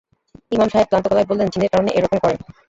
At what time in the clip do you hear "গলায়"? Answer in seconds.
1.07-1.27